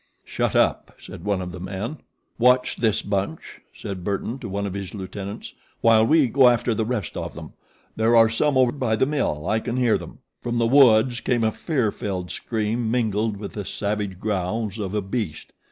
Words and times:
"Shut 0.25 0.55
up!" 0.55 0.95
said 0.97 1.23
one 1.23 1.43
of 1.43 1.51
the 1.51 1.59
men. 1.59 1.99
"Watch 2.39 2.77
this 2.77 3.03
bunch," 3.03 3.61
said 3.71 4.03
Burton 4.03 4.39
to 4.39 4.49
one 4.49 4.65
of 4.65 4.73
his 4.73 4.95
lieutenants, 4.95 5.53
"while 5.81 6.03
we 6.07 6.27
go 6.27 6.49
after 6.49 6.73
the 6.73 6.85
rest 6.87 7.15
of 7.15 7.35
them. 7.35 7.53
There 7.95 8.15
are 8.15 8.27
some 8.27 8.57
over 8.57 8.71
by 8.71 8.95
the 8.95 9.05
mill. 9.05 9.47
I 9.47 9.59
can 9.59 9.77
hear 9.77 9.99
them." 9.99 10.17
From 10.41 10.57
the 10.57 10.65
woods 10.65 11.19
came 11.19 11.43
a 11.43 11.51
fear 11.51 11.91
filled 11.91 12.31
scream 12.31 12.89
mingled 12.89 13.37
with 13.37 13.53
the 13.53 13.63
savage 13.63 14.19
growls 14.19 14.79
of 14.79 14.95
a 14.95 15.03
beast. 15.03 15.53